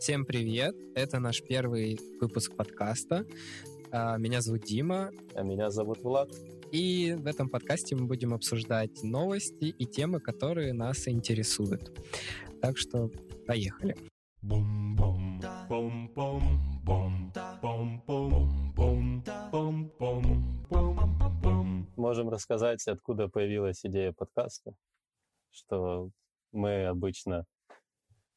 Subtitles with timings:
[0.00, 0.74] Всем привет!
[0.94, 3.26] Это наш первый выпуск подкаста.
[3.92, 5.10] А, меня зовут Дима.
[5.34, 6.30] А меня зовут Влад.
[6.72, 11.92] И в этом подкасте мы будем обсуждать новости и темы, которые нас интересуют.
[12.62, 13.10] Так что
[13.46, 13.94] поехали.
[21.96, 24.72] Можем рассказать, откуда появилась идея подкаста,
[25.50, 26.08] что
[26.52, 27.44] мы обычно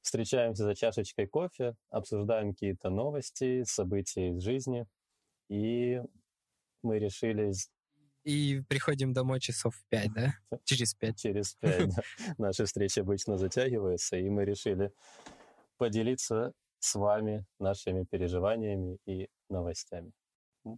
[0.04, 4.86] встречаемся за чашечкой кофе, обсуждаем какие-то новости, события из жизни,
[5.50, 6.02] и
[6.84, 7.54] мы решили
[8.24, 10.34] И приходим домой часов в пять, да?
[10.66, 11.20] Через пять.
[11.20, 12.04] через пять, да,
[12.38, 14.92] наши встречи обычно затягиваются, и мы решили
[15.78, 20.12] поделиться с вами нашими переживаниями и новостями.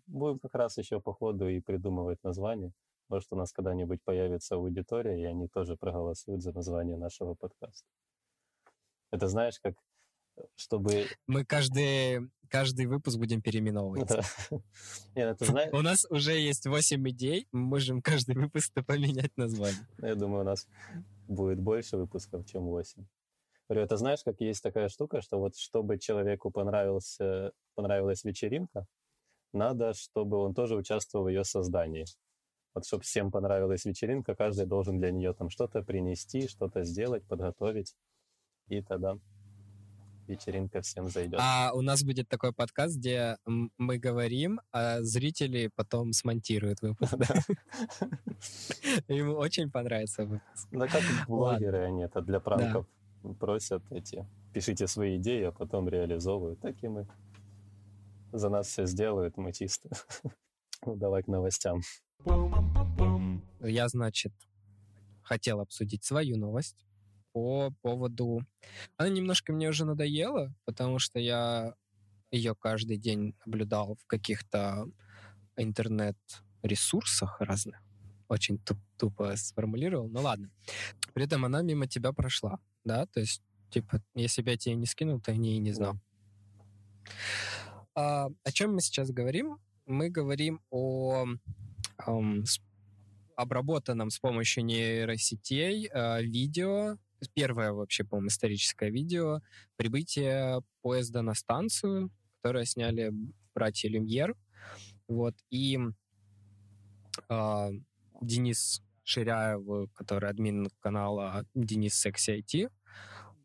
[0.07, 2.71] Будем как раз еще по ходу и придумывать название.
[3.09, 7.87] Может, у нас когда-нибудь появится аудитория, и они тоже проголосуют за название нашего подкаста.
[9.11, 9.75] Это знаешь, как
[10.37, 11.05] э, чтобы...
[11.27, 14.09] Мы каждый, каждый выпуск будем переименовывать.
[15.15, 19.87] Ну У нас уже есть 8 идей, мы можем каждый выпуск поменять название.
[19.99, 20.67] Я думаю, у нас
[21.27, 23.05] будет больше выпусков, чем 8.
[23.67, 28.85] Говорю, это знаешь, как есть такая штука, что вот чтобы человеку понравился, понравилась вечеринка,
[29.53, 32.05] надо, чтобы он тоже участвовал в ее создании.
[32.75, 37.95] Вот чтобы всем понравилась вечеринка, каждый должен для нее там что-то принести, что-то сделать, подготовить,
[38.68, 39.18] и тогда
[40.27, 41.40] вечеринка всем зайдет.
[41.41, 47.13] А у нас будет такой подкаст, где мы говорим, а зрители потом смонтируют выпуск.
[49.08, 50.68] Ему очень понравится выпуск.
[50.71, 52.88] Да как блогеры они это для пранков
[53.34, 56.60] просят эти, пишите свои идеи, а потом реализовывают.
[56.60, 57.08] Так и мы.
[58.32, 59.90] За нас все сделают, мы чисто.
[60.86, 61.82] Ну, давай к новостям.
[63.62, 64.34] Я, значит,
[65.24, 66.86] хотел обсудить свою новость
[67.35, 68.39] по поводу...
[68.95, 71.73] Она немножко мне уже надоела, потому что я
[72.31, 74.85] ее каждый день наблюдал в каких-то
[75.57, 77.83] интернет-ресурсах разных.
[78.29, 80.50] Очень туп- тупо сформулировал, ну ладно.
[81.13, 83.06] При этом она мимо тебя прошла, да?
[83.07, 85.95] То есть, типа, если бы я тебе не скинул, ты о ней и не знал.
[87.95, 89.57] А, о чем мы сейчас говорим?
[89.85, 91.25] Мы говорим о
[92.45, 92.62] с-
[93.35, 96.97] обработанном с помощью нейросетей э, видео,
[97.34, 99.41] первое вообще, по-моему, историческое видео
[99.75, 103.12] прибытия поезда на станцию, которое сняли
[103.53, 104.36] братья Люмьер.
[105.08, 105.80] Вот, и
[107.30, 107.69] а,
[108.22, 112.72] Денис Ширяев, который админ канала Денис Секси IT,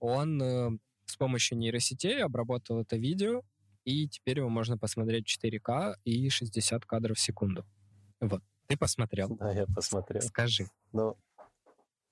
[0.00, 0.70] он э,
[1.04, 3.42] с помощью нейросетей обработал это видео,
[3.84, 7.66] и теперь его можно посмотреть в 4К и 60 кадров в секунду.
[8.20, 9.28] Вот, ты посмотрел.
[9.36, 10.22] Да, я посмотрел.
[10.22, 10.68] Скажи.
[10.92, 11.16] Ну,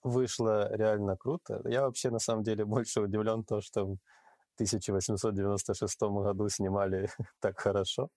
[0.03, 1.63] вышло реально круто.
[1.67, 3.99] Я вообще, на самом деле, больше удивлен то, что в
[4.55, 7.11] 1896 году снимали
[7.41, 8.11] так хорошо.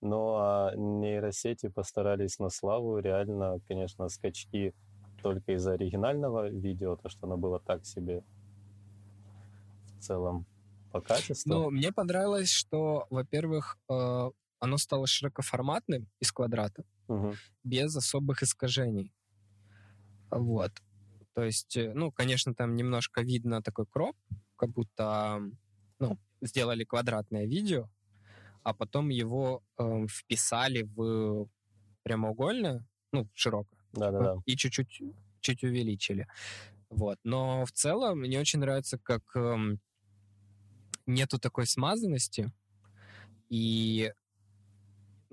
[0.00, 2.98] Но а нейросети постарались на славу.
[2.98, 4.74] Реально, конечно, скачки
[5.22, 8.22] только из оригинального видео, то, что оно было так себе
[9.98, 10.46] в целом
[10.92, 11.54] по качеству.
[11.54, 17.34] Ну, мне понравилось, что, во-первых, э, оно стало широкоформатным из квадрата, Мгм.
[17.64, 19.12] без особых искажений.
[20.30, 20.72] Вот.
[21.34, 24.16] То есть, э, ну, конечно, там немножко видно такой кроп,
[24.56, 25.42] как будто,
[25.98, 27.88] ну, сделали квадратное видео,
[28.62, 31.48] а потом его эм, вписали в
[32.02, 34.36] прямоугольное, ну, широкое, Да-да-да.
[34.46, 35.02] и чуть-чуть
[35.40, 36.26] чуть увеличили.
[36.90, 37.18] Вот.
[37.24, 39.80] Но в целом мне очень нравится, как эм,
[41.06, 42.52] нету такой смазанности,
[43.48, 44.12] и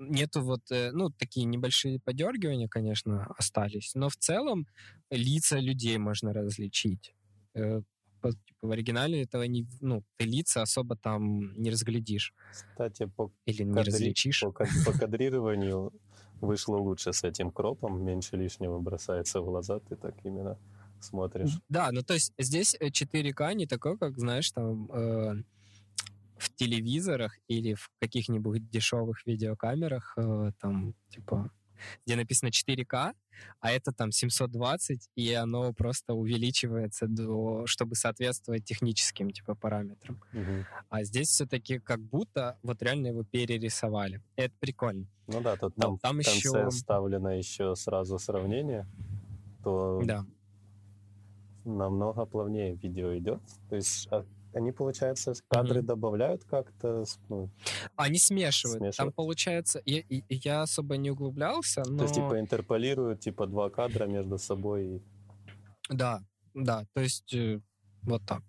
[0.08, 4.66] нету вот, э, ну, такие небольшие подергивания, конечно, остались, но в целом
[5.10, 7.14] лица людей можно различить.
[7.54, 7.82] Э,
[8.22, 8.30] типа,
[8.62, 13.72] в оригинале этого не, ну, ты лица особо там не разглядишь Кстати, по или не
[13.72, 14.40] кадри- различишь.
[14.40, 15.92] По, по кадрированию
[16.40, 20.56] вышло лучше с этим кропом, меньше лишнего бросается в глаза, ты так именно
[21.00, 21.58] смотришь.
[21.68, 25.42] Да, ну то есть здесь э, 4К не такое, как, знаешь, там э,
[26.42, 31.50] в телевизорах или в каких-нибудь дешевых видеокамерах, э, там, типа,
[32.06, 33.14] где написано 4К,
[33.60, 40.20] а это там 720, и оно просто увеличивается, до, чтобы соответствовать техническим, типа, параметрам.
[40.32, 40.64] Мгм.
[40.90, 44.20] А здесь все-таки как будто вот реально его перерисовали.
[44.36, 45.06] Это прикольно.
[45.26, 48.86] Ну да, тут там, там в конце еще- вставлено еще сразу сравнение,
[49.64, 50.24] то Да.
[51.64, 53.40] намного плавнее видео идет.
[53.68, 54.08] То есть
[54.54, 55.86] они, получается, кадры Мгм.
[55.86, 57.50] добавляют как-то, ну,
[57.96, 58.78] Они смешивают.
[58.80, 59.14] Там Смешивают.
[59.14, 61.98] получается, я, я особо не углублялся, но...
[61.98, 64.96] то есть типа интерполируют типа два кадра между собой.
[64.96, 65.02] и-
[65.88, 66.22] Да,
[66.54, 67.60] да, то есть э,
[68.02, 68.42] вот так.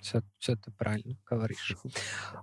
[0.00, 1.76] Все, все ты правильно говоришь.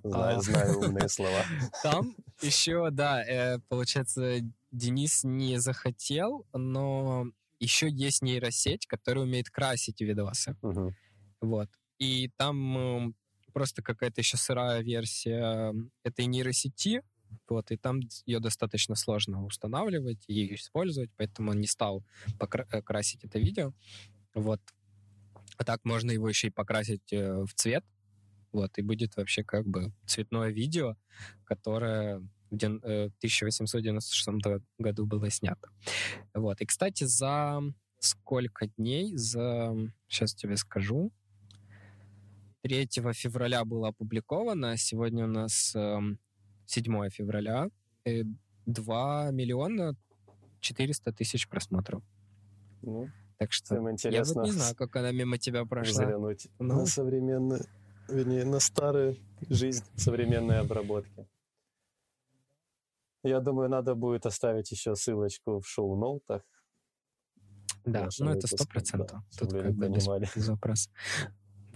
[0.03, 0.41] Знаю, А.
[0.41, 1.41] знаю умные слова.
[1.83, 4.39] Там еще, да, э, получается,
[4.71, 7.25] Денис не захотел, но
[7.59, 10.55] еще есть нейросеть, которая умеет красить видосы.
[10.61, 10.95] Мгм.
[11.41, 11.69] Вот.
[11.99, 13.15] И там м,
[13.53, 15.73] просто какая-то еще сырая версия
[16.03, 17.01] этой нейросети,
[17.49, 22.03] вот, и там ее достаточно сложно устанавливать и использовать, поэтому он не стал
[22.39, 22.81] покра- э,
[23.23, 23.73] это видео.
[24.33, 24.61] Вот.
[25.57, 27.83] А так можно его еще и покрасить э, в цвет,
[28.51, 30.95] вот, и будет вообще как бы цветное видео,
[31.43, 35.69] которое в ден- э, 1896 го- году было снято.
[36.33, 36.61] Вот.
[36.61, 37.61] И, кстати, за
[37.99, 39.17] сколько дней?
[39.17, 39.73] За...
[40.07, 41.11] Сейчас тебе скажу.
[42.63, 46.19] 3 февраля было опубликовано, сегодня у нас эм,
[46.65, 47.69] 7 февраля.
[48.05, 48.23] Э,
[48.65, 49.95] 2 миллиона
[50.59, 52.03] 400 тысяч просмотров.
[52.81, 56.03] Ну, Так что всем я вот интересно не знаю, как она мимо тебя прошла.
[56.03, 56.79] взглянуть Ну.
[56.79, 57.61] на современные,
[58.09, 59.17] вернее, на старую
[59.49, 61.27] жизнь современной обработки.
[63.23, 66.43] Я думаю, надо будет оставить еще ссылочку в шоу-ноутах.
[67.85, 69.21] Да, ну это сто процентов.
[69.31, 70.89] да, Тут как бы без, без вопроса.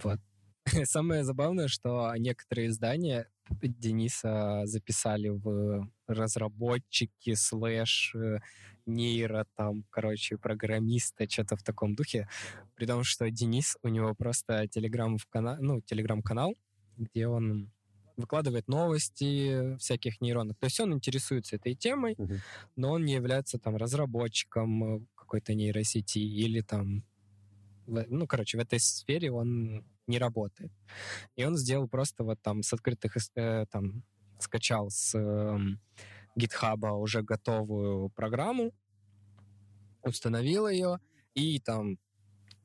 [0.02, 0.20] Вот.
[0.84, 8.38] Самое забавное, что некоторые издания Дениса записали в разработчики, слэш, э,
[8.86, 12.28] нейро, там, короче, программиста, что-то в таком духе.
[12.76, 16.54] При том, что Денис, у него просто телеграм в канал, ну, телеграм-канал,
[16.96, 17.70] где он
[18.16, 20.58] выкладывает новости всяких нейронок.
[20.58, 22.42] То есть он интересуется этой темой, Мгм.
[22.76, 27.04] но он не является там разработчиком э, какой-то нейросети или там,
[27.86, 30.72] ну, короче, в этой сфере он не работает.
[31.36, 34.02] И он сделал просто вот там с открытых, э, там,
[34.38, 35.14] скачал с
[36.38, 38.72] GitHub уже готовую программу,
[40.02, 40.98] установил ее
[41.34, 41.98] и там,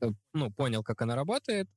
[0.00, 1.68] э, ну, понял, как она работает,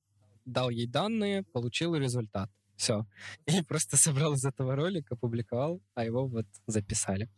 [0.45, 2.49] дал ей данные, получил результат.
[2.75, 3.05] Все.
[3.45, 7.29] И просто собрал из этого ролик, опубликовал, а его вот записали.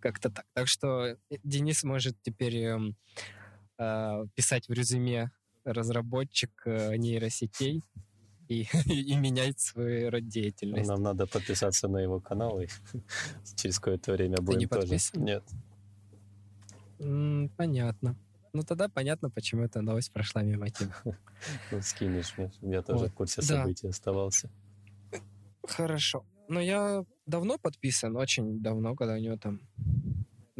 [0.00, 0.46] Как-то так.
[0.54, 2.96] Так что э, Денис может теперь эм,
[3.78, 5.30] э, писать в резюме
[5.64, 7.82] разработчик э, нейросетей
[8.48, 10.88] и, и менять свой род деятельности.
[10.88, 12.66] Нам надо подписаться на его канал, и
[13.56, 14.82] через какое-то время не будем тоже.
[14.82, 15.24] подписан?
[15.24, 15.44] Нет.
[17.56, 18.16] Понятно.
[18.52, 20.94] Ну тогда понятно, почему эта новость прошла мимо тебя.
[21.70, 23.46] Ну, скинешь мне, я тоже Вот, в курсе да.
[23.46, 24.50] событий оставался.
[25.66, 26.26] Хорошо.
[26.48, 29.60] Но я давно подписан, очень давно, когда у него там,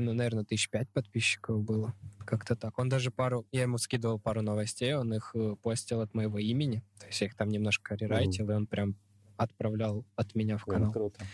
[0.00, 1.94] ну, наверное, тысяч пять подписчиков было.
[2.26, 2.78] Как-то так.
[2.78, 3.46] Он даже пару...
[3.52, 6.82] Я ему скидывал пару новостей, он их э, постил от моего имени.
[6.98, 8.96] То есть я их там немножко рерайтил, и он прям
[9.36, 10.92] отправлял от меня в канал.
[10.92, 11.24] круто.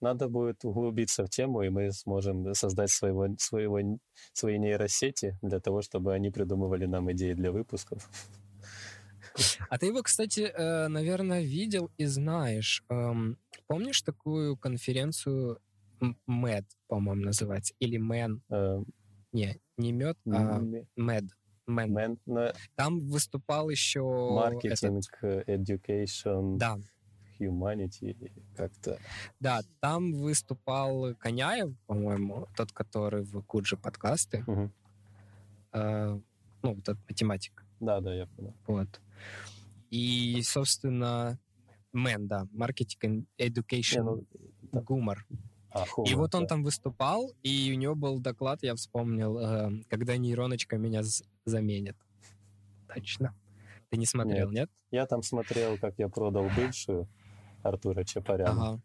[0.00, 3.98] Надо будет углубиться в тему, и мы сможем создать своего, своего,
[4.32, 8.10] свои нейросети для того, чтобы они придумывали нам идеи для выпусков.
[9.70, 12.84] А ты его, кстати, э, наверное, видел и знаешь.
[12.90, 13.38] Эм,
[13.72, 15.58] Помнишь такую конференцию
[16.02, 17.74] М- MED, по-моему, называется?
[17.78, 18.40] Или MEN?
[18.50, 18.82] Э,
[19.32, 21.28] Не, не мед, а м- MED.
[21.68, 21.88] MEN.
[21.88, 24.00] мен- на- Там выступал еще...
[24.02, 26.78] Маркетинг, э, education, этот- да,
[27.38, 28.98] humanity, как-то.
[29.40, 34.42] да, там выступал Коняев, по-моему, тот, который в Кудже подкасты.
[34.46, 34.72] Мгм.
[35.72, 36.20] Э,
[36.62, 37.64] ну, вот этот математик.
[37.80, 38.54] Да, да, я понял.
[38.66, 39.00] Вот.
[39.90, 41.38] И, собственно,
[41.94, 44.24] MEN, да, маркетинг, education, Не, ну,
[44.72, 44.80] да.
[44.82, 45.24] гумор.
[45.72, 46.48] А, И вот он да.
[46.48, 51.02] там выступал, и у него был доклад, я вспомнил, э, когда нейроночка меня
[51.44, 51.96] заменит.
[52.94, 53.34] Точно.
[53.90, 54.70] Ты не смотрел, нет?
[54.90, 57.08] Я там смотрел, как я продал бывшую
[57.62, 58.68] Артура Чапаряна.
[58.68, 58.80] Ага.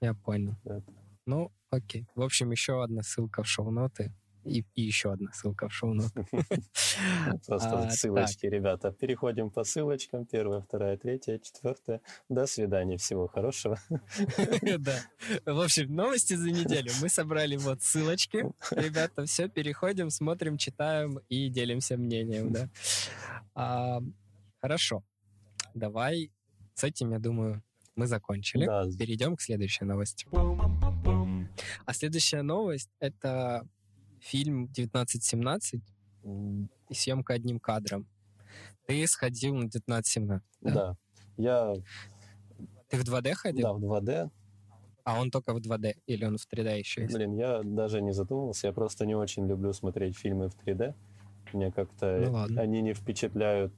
[0.00, 0.54] Я понял.
[0.64, 0.82] Это.
[1.26, 2.06] Ну, окей.
[2.14, 4.12] В общем, еще одна ссылка в шоу-ноты.
[4.44, 6.26] И, и еще одна ссылка в шоу-ноты.
[7.46, 8.92] Просто А, ссылочки, ребята.
[8.92, 10.26] Переходим по ссылочкам.
[10.26, 12.00] Первая, вторая, третья, четвертая.
[12.28, 12.96] До свидания.
[12.96, 13.78] Всего хорошего.
[14.78, 14.98] Да.
[15.44, 16.90] В общем, новости за неделю.
[17.00, 18.46] Мы собрали вот ссылочки.
[18.70, 22.68] Ребята, все, переходим, смотрим, читаем и делимся мнением, да.
[23.54, 24.00] А,
[24.60, 25.02] Хорошо.
[25.74, 26.30] Давай
[26.74, 27.62] с этим, я думаю,
[27.96, 28.66] мы закончили.
[28.66, 30.26] Да, Перейдем к следующей новости.
[31.86, 33.66] А следующая новость— это
[34.20, 35.80] фильм «1917»
[36.24, 38.06] м, и съемка одним кадром.
[38.86, 40.72] Ты сходил на 1917, да?
[40.74, 40.96] да.
[41.36, 41.74] Я,
[42.88, 43.62] Ты в 2D ходил?
[43.62, 44.30] да, в 2D.
[45.04, 45.94] А он только в 2D?
[46.06, 47.14] Или он в 3D еще есть?
[47.14, 48.66] Блин, я даже не задумывался.
[48.66, 50.94] Я просто не очень люблю смотреть фильмы в 3D.
[51.52, 52.60] Мне как-то Ну ладно.
[52.60, 53.72] они не впечатляют.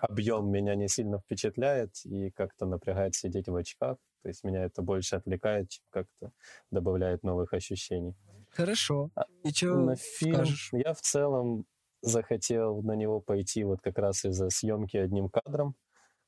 [0.00, 3.96] Объем меня не сильно впечатляет и как-то напрягает сидеть в очках.
[4.22, 6.32] То есть меня это больше отвлекает, чем как-то
[6.70, 8.14] добавляет новых ощущений.
[8.50, 9.10] Хорошо.
[9.16, 10.72] А, И что На фильм скажешь?
[10.72, 11.66] я в целом
[12.02, 15.76] захотел на него пойти вот как раз из-за съемки одним кадром,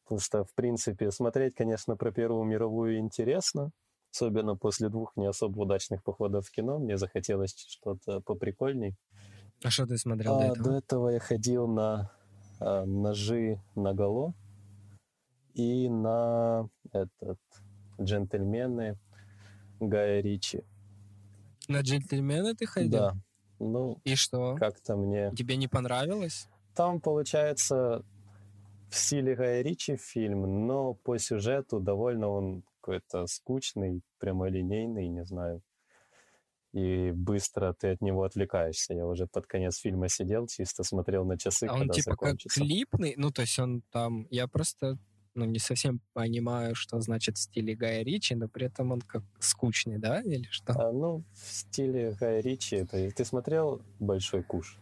[0.05, 3.73] потому что, в принципе, смотреть, конечно, про Первую мировую интересно,
[4.13, 8.97] особенно после двух не особо удачных походов в кино, мне захотелось что-то поприкольней.
[9.65, 10.75] А что ты смотрел до А, этого?
[10.75, 12.11] до этого я ходил на
[12.59, 14.35] а, ножи на голо
[15.55, 17.39] и на этот
[18.01, 18.99] джентльмены
[19.81, 20.65] Гая Ричи.
[21.69, 22.91] На джентльмена ты ходил?
[22.91, 23.17] Да.
[23.59, 24.57] Ну, И что?
[24.57, 25.33] как-то мне...
[25.37, 26.49] Тебе не понравилось?
[26.75, 28.05] Там получается
[28.91, 35.63] в стиле Гая Ричи фильм, но по сюжету довольно он какой-то скучный, прямолинейный, не знаю.
[36.73, 38.95] И быстро ты от него отвлекаешься.
[38.95, 42.21] Я уже под конец фильма сидел, чисто смотрел на часы, А он когда типа как
[42.21, 42.61] закончится.
[42.61, 43.15] клипный?
[43.17, 44.27] Ну, то есть он там...
[44.31, 44.97] Я просто
[45.35, 49.23] ну, не совсем понимаю, что значит в стиле Гая Ричи, но при этом он как
[49.39, 50.21] скучный, да?
[50.21, 50.73] Или что?
[50.73, 52.77] А, ну, в стиле Гая Ричи.
[52.77, 53.11] Это...
[53.11, 54.79] Ты смотрел «Большой куш»?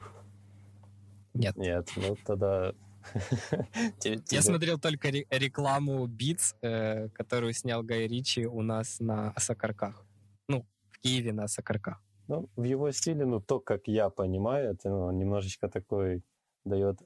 [1.35, 1.57] Нет.
[1.57, 2.75] Нет, ну тогда...
[4.31, 10.05] Я смотрел только ре- рекламу Beats, э, которую снял Гай Ричи у нас на Сокарках.
[10.49, 12.03] Ну, в Киеве на Сокарках.
[12.29, 16.23] Ну, в его стиле, ну, то, как я понимаю, это ну, немножечко такой
[16.65, 17.01] дает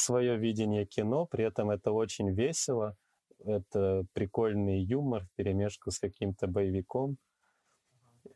[0.00, 2.96] свое видение кино, при этом это очень весело,
[3.44, 7.18] это прикольный юмор в перемешку с каким-то боевиком,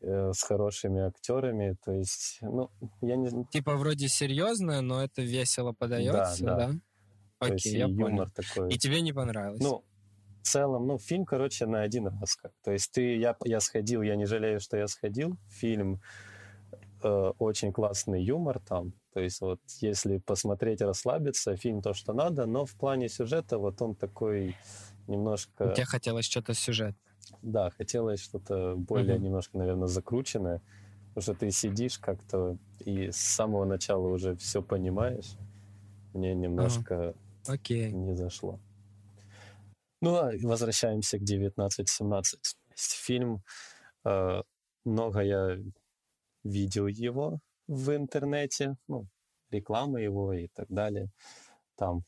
[0.01, 2.69] э, с хорошими актерами, то есть, ну,
[3.01, 6.55] я не Типа вроде серьезно, но это весело подается, да.
[6.55, 6.73] да?
[7.47, 8.27] есть Окей, и я юмор понял.
[8.33, 8.69] такой.
[8.73, 9.61] И тебе не понравилось?
[9.61, 9.83] Ну,
[10.41, 12.51] в целом, ну, фильм, короче, на один раз как.
[12.63, 15.37] То есть ты, я, я сходил, я не жалею, что я сходил.
[15.49, 16.01] Фильм
[17.03, 18.93] э, очень классный юмор там.
[19.13, 23.81] То есть вот если посмотреть, расслабиться, фильм то, что надо, но в плане сюжета вот
[23.81, 24.55] он такой
[25.07, 25.73] немножко...
[25.75, 26.95] Тебе хотелось что-то сюжет.
[27.41, 29.25] Да, хотелось что-то более Мгм.
[29.25, 30.61] немножко, наверное, закрученное.
[31.09, 35.35] Потому что ты сидишь как-то и с самого начала уже все понимаешь.
[36.13, 37.13] Мне немножко
[37.47, 37.91] Окей.
[37.91, 38.59] не зашло.
[40.01, 42.57] Ну, а возвращаемся к 1917.
[42.71, 43.43] Есть Фильм,
[44.05, 44.41] э,
[44.85, 45.57] много я
[46.43, 49.07] видел его в интернете, ну,
[49.49, 51.09] рекламы его и так далее.
[51.75, 52.03] Там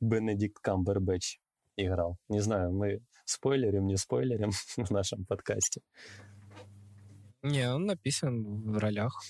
[0.00, 1.38] Бенедикт Камбербэтч
[1.76, 2.16] играл.
[2.28, 5.80] Не знаю, мы спойлерим, не спойлерим в нашем подкасте.
[7.42, 9.22] Не, он написан в ролях.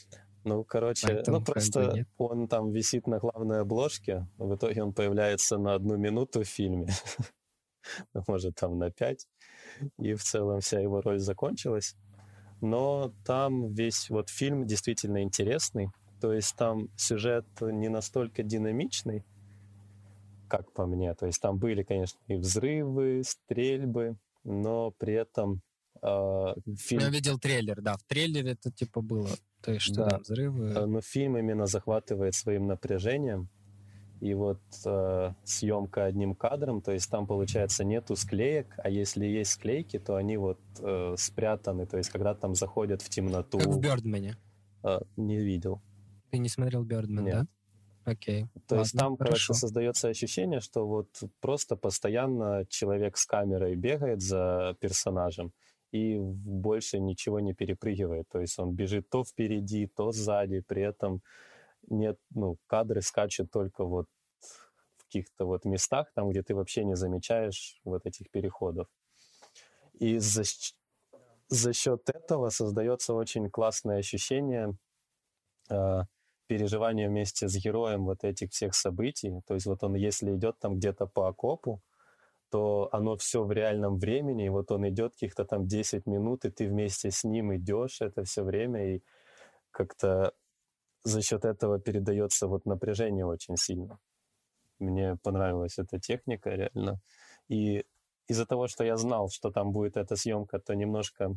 [0.44, 2.08] Ну, короче, Поэтому ну просто нет.
[2.18, 6.86] он там висит на главной обложке, в итоге он появляется на одну минуту в фильме,
[8.14, 9.26] Ну, может, там на пять,
[9.98, 11.96] и в целом вся его роль закончилась.
[12.60, 15.88] Но там весь вот фильм действительно интересный,
[16.20, 19.24] то есть там сюжет не настолько динамичный,
[20.48, 21.14] как по мне.
[21.14, 25.60] То есть там были, конечно, и взрывы, стрельбы, но при этом
[26.02, 27.96] э, фильм Я видел трейлер, да.
[27.96, 29.28] В трейлере это типа было.
[29.62, 30.10] То есть что Да.
[30.10, 30.68] там, взрывы.
[30.70, 33.48] Э, Но фильм именно захватывает своим напряжением.
[34.20, 39.52] И вот э, съемка одним кадром, то есть там, получается, нету склеек, а если есть
[39.52, 43.58] склейки, то они вот э, спрятаны, то есть когда там заходят в темноту.
[43.58, 44.36] Как в Бёрдмане.
[44.84, 45.82] э, не видел.
[46.30, 47.34] Ты не смотрел Бёрдман, Нет.
[47.34, 47.46] да?
[48.12, 48.46] Окей.
[48.68, 51.08] То есть Ладно, там, короче, создается ощущение, что вот
[51.40, 55.52] просто постоянно человек с камерой бегает за персонажем
[55.90, 58.28] и больше ничего не перепрыгивает.
[58.28, 61.20] То есть он бежит то впереди, то сзади, при этом
[61.88, 64.06] нет, ну, кадры скачут только вот
[64.96, 68.88] в каких-то вот местах, там, где ты вообще не замечаешь вот этих переходов.
[69.94, 70.42] И за,
[71.48, 74.76] за счет этого создается очень классное ощущение
[75.70, 76.02] э,
[76.46, 79.40] переживания вместе с героем вот этих всех событий.
[79.46, 81.82] То есть вот он, если идет там где-то по окопу,
[82.50, 86.50] то оно все в реальном времени, и вот он идет каких-то там 10 минут, и
[86.50, 89.02] ты вместе с ним идешь это все время, и
[89.70, 90.32] как-то
[91.06, 93.98] за счет этого передается вот напряжение очень сильно.
[94.78, 97.00] Мне понравилась эта техника реально.
[97.48, 97.84] И
[98.28, 101.36] из-за того, что я знал, что там будет эта съемка, то немножко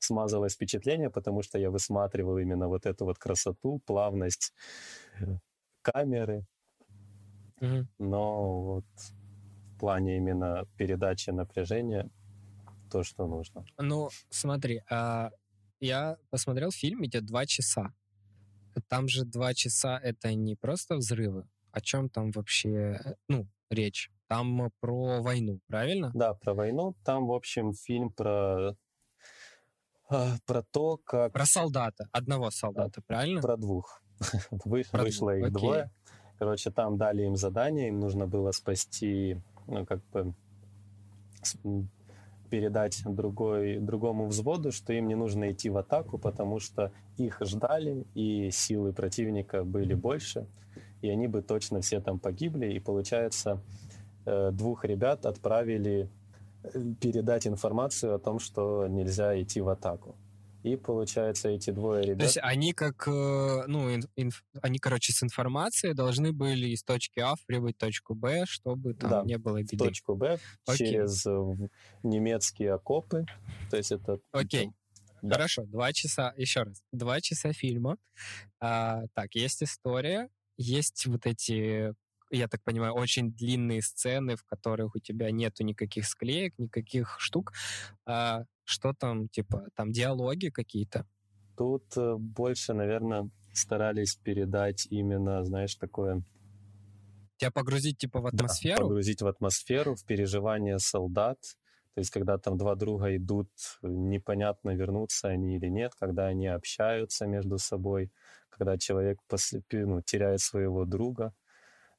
[0.00, 4.54] смазалось впечатление, потому что я высматривал именно вот эту вот красоту, плавность
[5.82, 6.46] камеры,
[7.60, 7.88] Мгм.
[7.98, 12.10] но вот в плане именно передачи напряжения
[12.90, 13.66] то, что нужно.
[13.78, 15.30] Ну, смотри, а,
[15.80, 17.94] я посмотрел фильм, идет два часа.
[18.88, 21.46] Там же два часа это не просто взрывы.
[21.72, 24.10] О чем там вообще, э, ну, речь?
[24.26, 26.10] Там э, про войну, правильно?
[26.14, 26.94] Да, про войну.
[27.04, 28.76] Там, в общем, фильм про,
[30.08, 31.32] а, про то, как...
[31.32, 33.40] Про солдата, одного солдата, правильно?
[33.40, 34.02] Про двух.
[34.50, 35.60] Вы- Про Вышло двух, их окей.
[35.60, 35.90] двое.
[36.38, 40.34] Короче, там дали им задание, им нужно было спасти, ну, как бы
[42.50, 48.04] передать другой, другому взводу, что им не нужно идти в атаку, потому что их ждали,
[48.14, 50.46] и силы противника были больше.
[51.02, 52.74] и они бы точно все там погибли.
[52.74, 53.62] И получается,
[54.26, 56.08] э, двух ребят отправили
[56.62, 60.14] э, передать информацию о том, что нельзя идти в атаку.
[60.62, 62.18] И получается, эти двое ребят...
[62.18, 64.44] То есть они как, э, ну, инф...
[64.60, 69.10] они, короче, с информацией должны были из точки А прибыть в точку Б, чтобы там
[69.10, 69.76] да, не было беды.
[69.76, 70.92] в точку Б Окей.
[70.92, 71.68] через э,
[72.02, 73.24] немецкие окопы.
[73.70, 74.18] То есть это...
[74.32, 74.70] Окей.
[75.22, 75.36] Да.
[75.36, 77.96] Хорошо, два часа, еще раз, два часа фильма.
[78.58, 81.94] А, так, есть история, есть вот эти,
[82.30, 87.52] я так понимаю, очень длинные сцены, в которых у тебя нету никаких склеек, никаких штук.
[88.06, 91.06] А, что там, типа, там диалоги какие-то?
[91.56, 96.22] Тут э, больше, наверное, старались передать именно, знаешь, такое...
[97.38, 98.84] Тебя погрузить, типа, в Да, атмосферу?
[98.84, 101.38] погрузить в атмосферу, в переживания солдат.
[101.94, 103.48] То есть, когда там два друга идут,
[103.82, 108.12] непонятно, вернутся они или нет, когда они общаются между собой,
[108.48, 111.34] когда человек после, ну, теряет своего друга.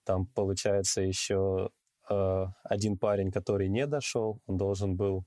[0.03, 1.69] Там, получается, еще
[2.09, 5.25] э, один парень, который не дошел, он должен был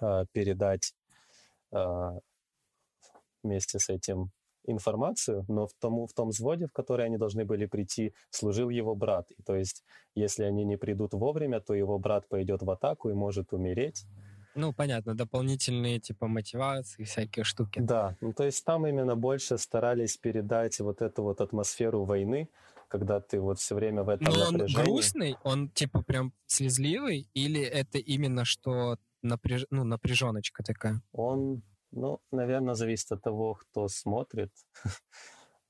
[0.00, 0.94] э, передать
[1.72, 2.10] э,
[3.42, 4.32] вместе с этим
[4.66, 8.94] информацию, но в том, в том взводе, в который они должны были прийти, служил его
[8.94, 9.30] брат.
[9.38, 9.84] И то есть,
[10.14, 14.06] если они не придут вовремя, то его брат пойдет в атаку и может умереть.
[14.56, 17.78] Ну, понятно, дополнительные, типа, мотивации, всякие штуки.
[17.78, 22.48] Да, ну то есть там именно больше старались передать вот эту вот атмосферу войны,
[22.88, 24.84] когда ты вот все время в этом Но он напряжении.
[24.84, 29.66] грустный, он, типа, прям слезливый, или это именно что напряж...
[29.70, 31.02] ну, напряженочка такая?
[31.12, 31.62] Он,
[31.92, 34.52] ну, наверное, зависит от того, кто смотрит.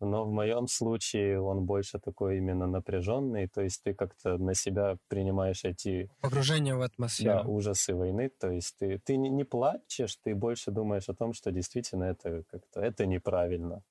[0.01, 4.99] Но в моем случае он больше такой именно напряженный, то есть ты как-то на себя
[5.09, 7.51] принимаешь эти Погружение в да, атмосферу.
[7.51, 11.51] ужасы войны, то есть ты, ты не, не плачешь, ты больше думаешь о том, что
[11.51, 13.83] действительно это как-то это неправильно.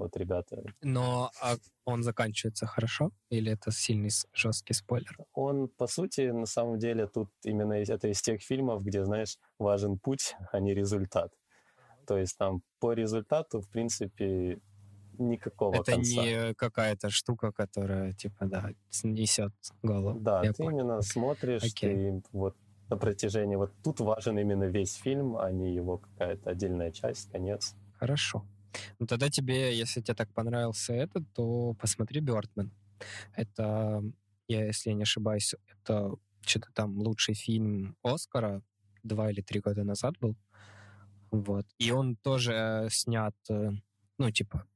[0.00, 3.10] Вот, ребята, Но а он заканчивается хорошо?
[3.28, 5.14] Или это сильный жесткий спойлер?
[5.34, 9.98] он, по сути, на самом деле тут именно это из тех фильмов, где, знаешь, важен
[9.98, 11.32] путь, а не результат.
[12.06, 14.58] То есть там по результату, в принципе,
[15.18, 16.22] никакого это конца.
[16.22, 20.18] не какая-то штука, которая, типа, да, снесет голову.
[20.18, 20.78] Да, Я ты понял.
[20.78, 21.94] именно смотришь, Окей.
[21.94, 22.56] ты вот
[22.88, 23.56] на протяжении...
[23.56, 27.74] Вот тут важен именно весь фильм, а не его какая-то отдельная часть, конец.
[27.98, 28.46] Хорошо.
[28.98, 32.72] Ну тогда тебе, если тебе так понравился этот, то посмотри Бёрдман.
[33.34, 34.02] Это,
[34.48, 38.62] я, если я не ошибаюсь, это что-то там лучший фильм Оскара
[39.02, 40.36] два или три года назад был.
[41.30, 41.66] Вот.
[41.78, 43.70] И он тоже снят, э,
[44.18, 44.66] ну, типа,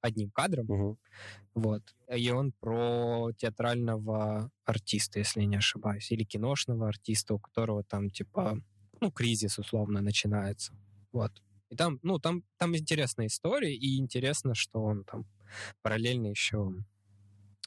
[0.00, 0.66] одним кадром.
[0.66, 0.98] Мгм.
[1.54, 1.82] Вот.
[2.14, 8.10] И он про театрального артиста, если я не ошибаюсь, или киношного артиста, у которого там,
[8.10, 8.60] типа,
[9.00, 10.74] ну, кризис условно начинается.
[11.12, 11.32] Вот.
[11.72, 15.24] И там, ну, там, там интересная история, и интересно, что он там
[15.80, 16.70] параллельно еще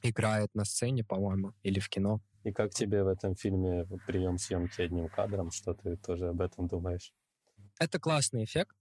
[0.03, 2.21] играет на сцене, по-моему, или в кино.
[2.43, 5.49] И как тебе в этом фильме прием съемки одним кадром?
[5.49, 7.15] Что ты тоже об этом думаешь?
[7.79, 8.77] Это классный эффект,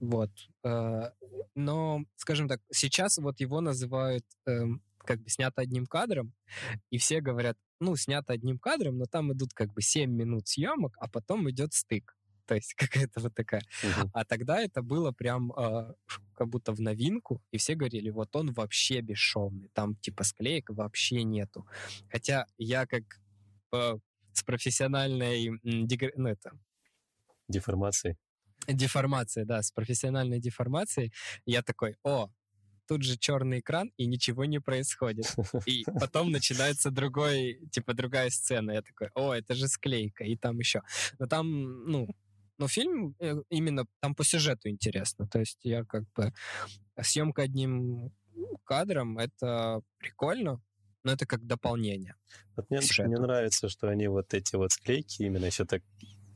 [0.00, 0.30] вот.
[0.64, 1.10] э,
[1.54, 6.32] Но, скажем так, сейчас вот его называют эм, как бы снято одним кадром,
[6.88, 10.96] и все говорят, ну, снято одним кадром, но там идут как бы 7 минут съемок,
[10.98, 12.16] а потом идет стык.
[12.48, 13.62] То есть какая-то вот такая.
[13.84, 14.10] Мгм.
[14.12, 15.94] А тогда это было прям э,
[16.34, 21.22] как будто в новинку, и все говорили, вот он вообще бесшовный, там типа склеек вообще
[21.22, 21.66] нету.
[22.10, 23.02] Хотя я как
[23.72, 23.98] э,
[24.32, 26.52] с профессиональной дегр- ну, это,
[28.66, 31.12] деформацией, да, с профессиональной деформацией,
[31.46, 32.30] я такой, о,
[32.86, 35.26] тут же черный экран, и ничего не происходит.
[35.66, 38.72] И потом начинается другой, типа, другая сцена.
[38.72, 40.82] Я такой, о, это же склейка, и там еще.
[41.18, 42.08] Но там, ну,
[42.58, 45.28] но фильм э, именно там по сюжету интересно.
[45.28, 46.32] То есть я как бы...
[47.00, 48.12] Съемка одним
[48.64, 50.60] кадром— это прикольно,
[51.04, 52.16] но это как дополнение.
[52.56, 55.82] Вот мне, мне нравится, что они вот эти вот склейки именно еще так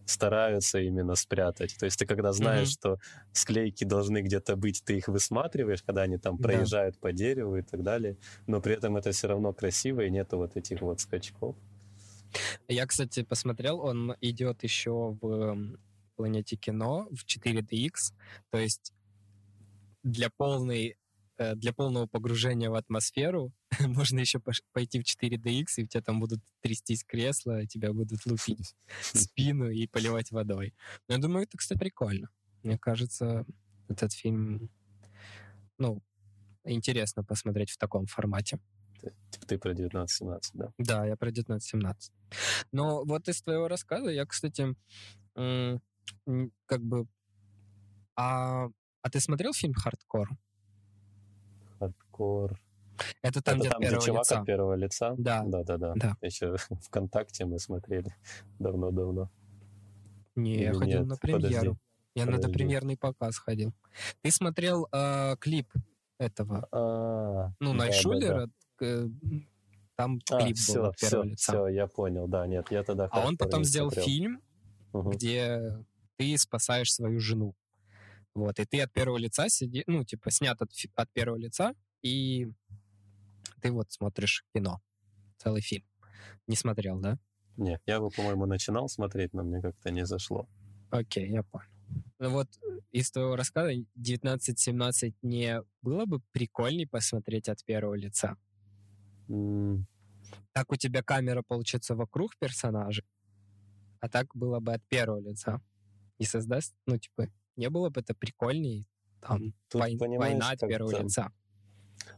[0.07, 1.77] стараются именно спрятать.
[1.79, 2.73] То есть ты когда знаешь, Мгм.
[2.73, 2.99] что
[3.33, 6.67] склейки должны где-то быть, ты их высматриваешь, когда они там Да.
[6.67, 10.39] проезжают по дереву и так далее, но при этом это все равно красиво, и нету
[10.39, 11.57] вот этих вот скачков.
[12.69, 15.77] Я, кстати, посмотрел, он идет еще в
[16.23, 18.15] планете кино в 4DX,
[18.51, 18.95] то есть
[20.05, 20.97] для полной
[21.37, 24.39] э, для полного погружения в атмосферу можно еще
[24.73, 29.89] пойти в 4DX, и у тебя там будут трястись кресла, тебя будут лупить спину и
[29.89, 30.75] поливать водой.
[31.09, 32.29] Но я думаю, это, кстати, прикольно.
[32.63, 33.45] Мне кажется,
[33.89, 34.71] этот фильм,
[35.77, 36.05] ну,
[36.63, 38.61] интересно посмотреть в таком формате.
[39.31, 40.73] Типа ты про 19-17, да?
[40.79, 42.13] Да, я про 19-17.
[42.71, 44.77] Но вот из твоего рассказа я, кстати,
[46.67, 47.07] как бы...
[48.17, 48.69] А,
[49.03, 50.29] а ты смотрел фильм «Хардкор»?
[51.79, 52.61] Хардкор.
[53.23, 54.39] Это там, Это где там, где первого чувак лица.
[54.41, 55.15] от первого лица?
[55.19, 55.43] Да.
[55.45, 55.93] Да, да, да.
[55.97, 56.17] Да.
[56.21, 58.15] Еще ВКонтакте мы смотрели
[58.59, 59.31] давно-давно.
[60.37, 61.09] Не, я Или ходил нет?
[61.09, 61.47] на Подожди.
[61.49, 61.79] премьеру.
[62.15, 62.53] Я на Подожди.
[62.55, 63.73] премьерный показ ходил.
[64.21, 65.73] Ты смотрел э, клип
[66.19, 69.09] этого, А, ну, да, да, Найшулера, э,
[69.97, 70.37] там да.
[70.37, 71.53] А, клип был все, от первого все, лица.
[71.53, 72.29] все, я понял.
[72.29, 74.05] Да, нет, я тогда А он потом не сделал смотрел.
[74.07, 74.43] фильм,
[74.93, 75.11] Мгм.
[75.11, 75.79] где
[76.23, 77.55] ты спасаешь свою жену.
[78.35, 82.49] Вот, и ты от первого лица сиди, ну, типа, снят от, от первого лица, и
[83.61, 84.81] ты вот смотришь кино,
[85.39, 85.87] целый фильм.
[86.47, 87.19] Не смотрел, да?
[87.57, 90.49] Не, я его, по-моему, начинал смотреть, но мне как-то не зашло.
[90.91, 91.67] Окей, я понял.
[92.19, 92.49] Ну вот
[92.93, 98.37] из твоего рассказа 19-17 не было бы прикольней посмотреть от первого лица?
[99.29, 99.87] М,
[100.53, 103.05] Так у тебя камера получится вокруг персонажей,
[104.01, 105.61] а так было бы от первого лица.
[106.19, 108.87] И создаст, ну, типа, не было бы это прикольней,
[109.21, 111.31] там, Тут, вой- война от первого лица.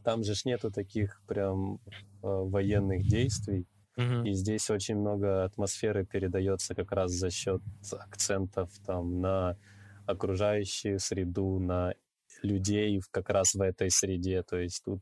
[0.03, 1.79] Там же ж нету таких прям э,
[2.23, 4.25] военных действий, Мгм.
[4.25, 9.57] и здесь очень много атмосферы передается как раз за счет акцентов там на
[10.05, 11.93] окружающую среду, на
[12.43, 14.43] людей как раз в этой среде.
[14.43, 15.01] То есть тут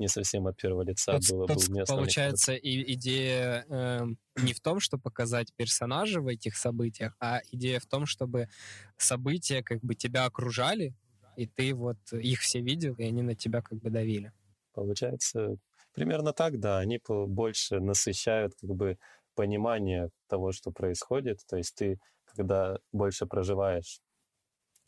[0.00, 1.96] не совсем от первого лица Тут- было тут бы уместно.
[1.96, 7.78] получается, и, идея эм, не в том, что показать персонажа в этих событиях, а идея
[7.80, 8.48] в том, чтобы
[8.96, 10.94] события как бы тебя окружали,
[11.36, 14.32] и ты вот их все видел, и они на тебя как бы давили.
[14.72, 15.56] Получается,
[15.92, 16.78] примерно так, да.
[16.78, 18.98] Они больше насыщают как бы
[19.34, 21.40] понимание того, что происходит.
[21.46, 24.00] То есть ты, когда больше проживаешь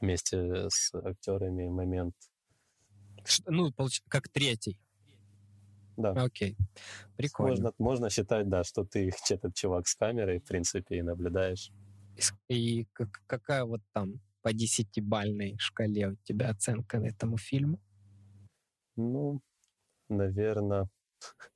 [0.01, 2.15] вместе с актерами момент,
[3.47, 3.73] Ну,
[4.09, 4.79] как третий.
[6.03, 6.57] Да, Окей.
[7.17, 7.51] Прикольно.
[7.51, 11.71] можно, можно считать, да, что ты этот чувак с камерой, в принципе, и наблюдаешь.
[12.49, 12.87] И
[13.27, 17.81] какая вот там по десятибальной шкале у тебя оценка этому фильму?
[18.97, 19.41] Ну,
[20.09, 20.89] наверное,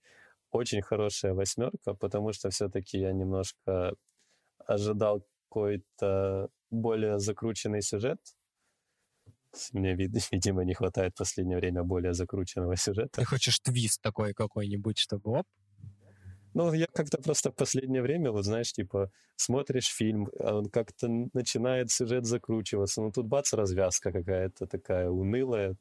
[0.51, 3.95] очень хорошая восьмерка, потому что все-таки я немножко
[4.59, 8.21] ожидал какой-то более закрученный сюжет.
[9.73, 13.21] Мне, вид- видимо, не хватает в последнее время более закрученного сюжета.
[13.21, 15.47] Ты хочешь твист такой какой-нибудь, чтобы оп,
[16.55, 21.09] Ну, я как-то просто в последнее время, вот знаешь, типа, смотришь фильм, а он как-то
[21.35, 25.77] начинает сюжет закручиваться, ну тут бац, развязка какая-то такая унылая,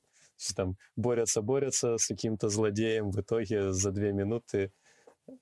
[0.56, 4.72] там борются, борются с каким-то злодеем, в итоге за две минуты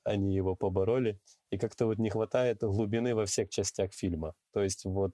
[0.04, 1.20] они его побороли,
[1.52, 4.34] и как-то вот не хватает глубины во всех частях фильма.
[4.54, 5.12] То есть вот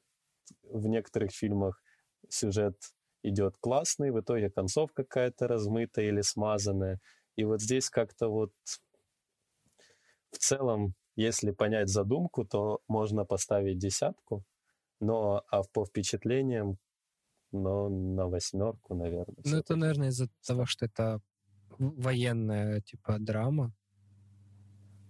[0.63, 1.81] в некоторых фильмах
[2.29, 2.75] сюжет
[3.23, 6.99] идет классный, в итоге концовка какая-то размытая или смазанная,
[7.35, 8.51] и вот здесь как-то вот
[10.31, 14.43] в целом, если понять задумку, то можно поставить десятку,
[14.99, 16.77] но а по впечатлениям,
[17.51, 19.35] но на восьмерку, наверное.
[19.43, 21.21] Ну, это, наверное, из-за того, что это
[21.77, 23.73] военная, типа, драма.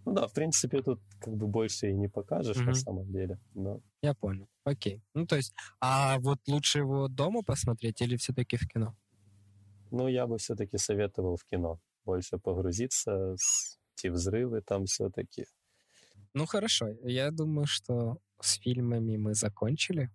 [0.06, 2.65] Ну да, в принципе, тут как бы больше и не покажешь Мгм.
[2.67, 3.39] на самом деле.
[3.53, 4.47] Но Я понял.
[4.63, 5.01] Окей.
[5.13, 8.95] Ну, то есть, а вот лучше его дома посмотреть или все-таки в кино?
[9.91, 13.36] ну, я бы все-таки советовал в кино больше погрузиться,
[13.95, 15.45] те взрывы там все-таки.
[16.36, 16.89] Ну, хорошо.
[17.03, 20.10] Я думаю, что с фильмами мы закончили.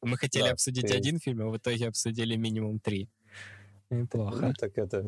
[0.00, 3.10] Мы хотели Да, обсудить ты- один фильм, а в итоге обсудили минимум три.
[3.90, 4.46] Неплохо.
[4.46, 5.06] Ну, так это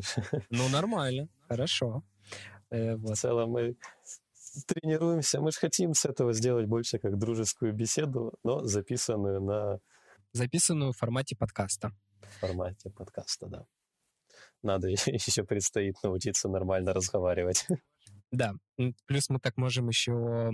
[0.51, 1.27] Ну, нормально.
[1.49, 2.03] Хорошо.
[2.69, 3.17] Э, в вот.
[3.17, 3.75] целом мы
[4.65, 5.41] тренируемся.
[5.41, 9.79] Мы же хотим с этого сделать больше как дружескую беседу, но записанную на
[10.35, 11.93] Записанную в формате подкаста.
[12.41, 13.65] формате подкаста, да.
[14.61, 17.65] Надо еще предстоит научиться нормально разговаривать.
[18.35, 18.53] Да.
[19.05, 20.51] Плюс мы так можем еще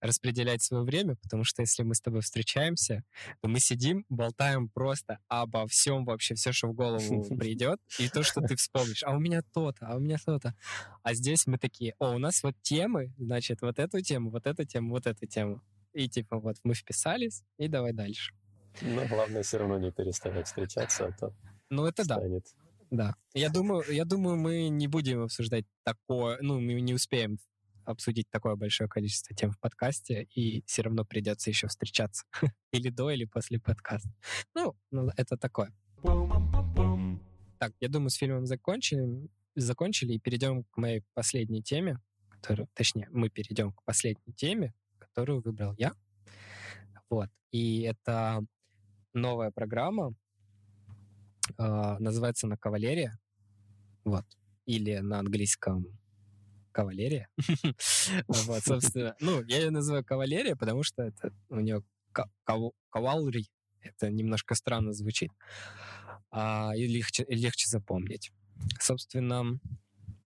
[0.00, 3.04] распределять свое время, потому что если мы с тобой встречаемся,
[3.42, 8.22] то мы сидим, болтаем просто обо всем вообще, все, что в голову придет, и то,
[8.22, 9.02] что ты вспомнишь.
[9.04, 10.54] А у меня то-то, а у меня то-то.
[11.02, 14.64] А здесь мы такие, о, у нас вот темы, значит, вот эту тему, вот эту
[14.64, 15.60] тему, вот эту тему.
[15.92, 18.32] И типа вот мы вписались, и давай дальше.
[18.80, 21.34] Но главное все равно не переставать встречаться, а то
[21.68, 22.44] Ну это станет.
[22.44, 22.67] Да.
[23.34, 27.38] Я думаю, я думаю, мы не будем обсуждать такое, ну, мы не успеем
[27.84, 32.24] обсудить такое большое количество тем в подкасте, и все равно придется еще встречаться.
[32.72, 34.10] или до, или после подкаста.
[34.54, 35.72] Ну, ну, это такое.
[37.58, 41.98] Так, я думаю, с фильмом закончили, закончили и перейдем к моей последней теме,
[42.28, 45.94] которую, точнее, мы перейдем к последней теме, которую выбрал я.
[47.10, 47.30] Вот.
[47.50, 48.44] И это
[49.14, 50.14] новая программа,
[51.56, 53.18] называется она «Кавалерия».
[54.04, 54.24] Вот.
[54.66, 55.86] Или на английском
[56.72, 57.28] «Кавалерия».
[58.28, 59.14] Вот, собственно.
[59.20, 61.82] Ну, я ее называю «Кавалерия», потому что это у нее
[62.90, 63.46] «Кавалри».
[63.80, 65.30] Это немножко странно звучит.
[66.30, 68.32] а, И легче легче запомнить.
[68.80, 69.58] Собственно,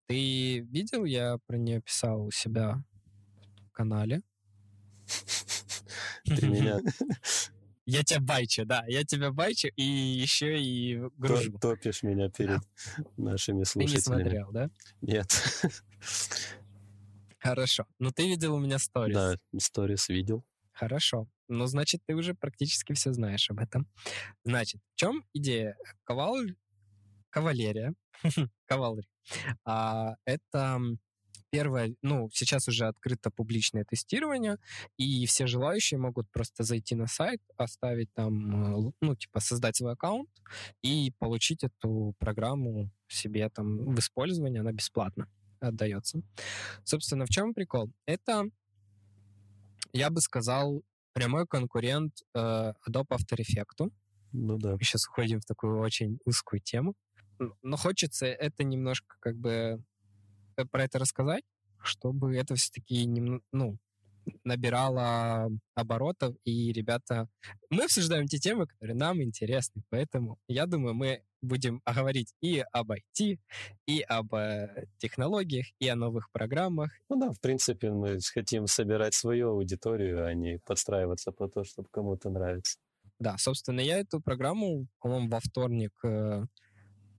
[0.07, 2.83] Ты видел, я про нее писал у себя
[3.69, 4.21] в канале.
[6.25, 6.81] Ты меня
[7.85, 11.59] Я тебя байчу, да, я тебя байчу и еще и гружу.
[11.59, 12.61] топишь меня перед
[13.17, 14.23] нашими Ты не слушателями.
[14.23, 14.71] смотрел, да?
[15.01, 15.33] Нет.
[17.39, 17.87] Хорошо.
[17.99, 19.17] Ну, ты видел у меня сторис.
[19.17, 20.45] Да, сторис видел.
[20.73, 21.27] Хорошо.
[21.49, 23.89] Ну, значит, ты уже практически все знаешь об этом.
[24.45, 25.77] Значит, в чем идея?
[26.05, 26.37] Кавал...
[27.31, 27.95] Кавалерия.
[28.67, 29.09] Кавалри.
[29.65, 30.81] А, это
[31.53, 34.57] первое, ну, сейчас уже открыто публичное тестирование,
[34.97, 39.93] и все желающие могут просто зайти на сайт, оставить там, э, ну, типа, создать свой
[39.93, 40.31] аккаунт
[40.83, 45.29] и получить эту программу себе там в использование, она бесплатно
[45.61, 46.23] отдается.
[46.85, 47.93] Собственно, в чем прикол?
[48.07, 48.51] Это
[49.93, 52.39] я бы сказал, прямой конкурент э,
[52.89, 53.93] Adobe After Effects.
[54.33, 54.73] Ну да.
[54.73, 56.95] Мы сейчас уходим в такую очень узкую тему.
[57.63, 59.83] Но хочется это немножко как бы
[60.71, 61.45] про это рассказать,
[61.83, 63.07] чтобы это все-таки
[63.53, 63.79] ну,
[64.45, 67.29] набирало оборотов, и ребята...
[67.71, 72.93] Мы обсуждаем те темы, которые нам интересны, поэтому я думаю, мы будем говорить и об
[72.93, 73.39] IT,
[73.87, 79.15] и об э, технологиях, и о новых программах, Ну да, в принципе, мы хотим собирать
[79.15, 82.79] свою аудиторию, а не подстраиваться по то, чтобы кому-то нравится.
[83.19, 86.45] Да, собственно, я эту программу, по-моему, во вторник э,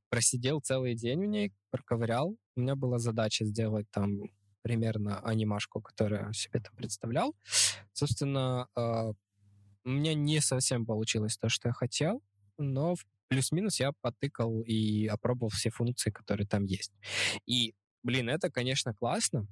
[0.09, 2.37] просидел целый день в ней, проковырял.
[2.55, 4.21] У меня была задача сделать там
[4.61, 7.35] примерно анимашку, которую я себе там представлял.
[7.91, 9.13] Собственно, э,
[9.85, 12.23] у меня не совсем получилось то, что я хотел,
[12.57, 12.95] но
[13.27, 16.93] плюс-минус я потыкал и опробовал все функции, которые там есть.
[17.45, 19.47] И, блин, это, конечно, классно.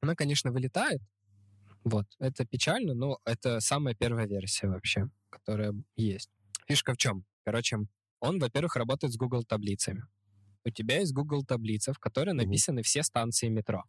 [0.00, 1.00] Она, конечно, вылетает,
[1.84, 6.30] вот, это печально, но это самая первая версия вообще, которая есть.
[6.68, 7.24] Фишка в чем?
[7.44, 7.78] Короче,
[8.20, 10.04] он, во-первых, работает с Google таблицами.
[10.64, 13.84] У тебя есть Google таблица, в которой написаны все станции метро.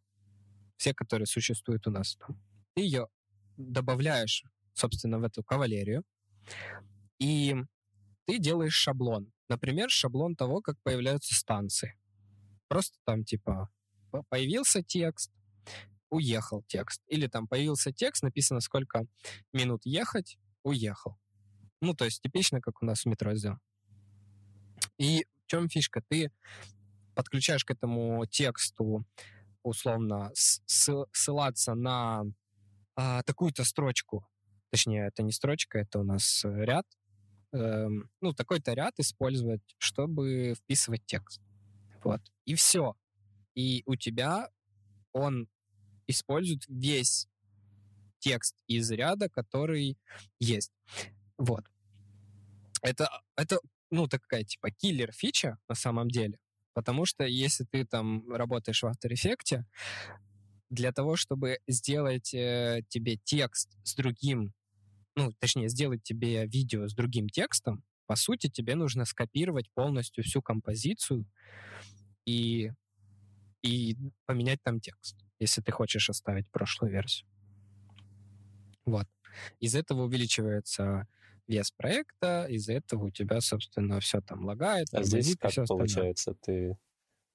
[0.78, 2.18] Все, которые существуют у нас.
[2.76, 3.08] Ты ее
[3.58, 6.04] добавляешь, собственно, в эту кавалерию,
[7.20, 7.56] и
[8.26, 9.32] ты делаешь шаблон.
[9.50, 11.96] Например, шаблон того, как появляются станции.
[12.68, 13.70] Просто там, типа,
[14.12, 15.32] по- появился текст,
[16.10, 17.02] уехал текст.
[17.08, 19.06] Или там появился текст, написано, сколько
[19.52, 21.20] минут ехать, уехал.
[21.82, 23.60] Ну, то есть типично, как у нас в метро сделано.
[24.98, 26.02] И чем фишка?
[26.10, 26.32] Ты
[27.14, 29.06] подключаешь к этому тексту
[29.62, 32.24] условно ссылаться на
[32.96, 34.28] а, такую-то строчку.
[34.72, 36.88] Точнее, это не строчка, это у нас ряд.
[37.52, 41.40] Эм, ну, такой-то ряд использовать, чтобы вписывать текст.
[42.04, 42.22] Вот.
[42.46, 42.96] И все.
[43.54, 44.50] И у тебя
[45.12, 45.48] он
[46.08, 47.28] использует весь
[48.18, 50.00] текст из ряда, который
[50.40, 50.72] есть.
[51.38, 51.64] Вот.
[52.82, 53.60] Это, это
[53.94, 56.40] ну, такая, типа, киллер-фича на самом деле.
[56.74, 59.64] Потому что если ты там работаешь в After Effects,
[60.72, 64.52] для того, чтобы сделать э, тебе текст с другим,
[65.16, 70.42] ну, точнее, сделать тебе видео с другим текстом, по сути, тебе нужно скопировать полностью всю
[70.42, 71.28] композицию
[72.26, 72.72] и,
[73.62, 77.30] и поменять там текст, если ты хочешь оставить прошлую версию.
[78.86, 79.08] Вот.
[79.60, 81.08] Из этого увеличивается
[81.48, 85.88] вес проекта, из-за этого у тебя, собственно, все там лагает, А здесь как всё остальное.
[85.88, 86.36] получается?
[86.36, 86.78] Ты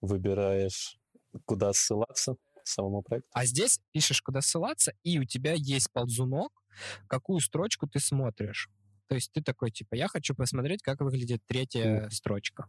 [0.01, 0.99] выбираешь,
[1.45, 3.29] куда ссылаться самому проекту?
[3.33, 6.53] А здесь пишешь, куда ссылаться, и у тебя есть ползунок,
[7.07, 8.69] какую строчку ты смотришь.
[9.09, 12.69] То есть ты такой, типа, я хочу посмотреть, как выглядит третья строчка.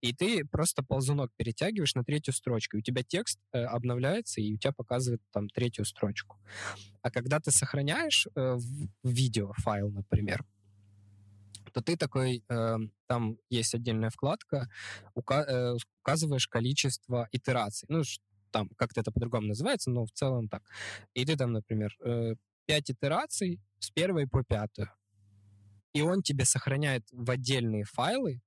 [0.00, 4.54] И ты просто ползунок перетягиваешь на третью строчку, и у тебя текст э, обновляется, и
[4.54, 6.38] у тебя показывает там третью строчку.
[7.02, 8.58] А когда ты сохраняешь э,
[9.02, 10.44] видео файл, например,
[11.72, 14.68] то ты такой, э, там есть отдельная вкладка,
[15.14, 17.86] ука- э, указываешь количество итераций.
[17.90, 18.02] Ну,
[18.50, 20.62] там как-то это по-другому называется, но в целом так.
[21.14, 22.34] И ты там, например, э,
[22.66, 24.90] 5 итераций с первой по пятую.
[25.92, 28.40] И он тебе сохраняет в отдельные файлы